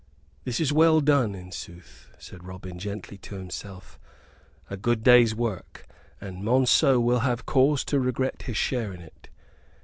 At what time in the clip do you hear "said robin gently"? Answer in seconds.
2.17-3.19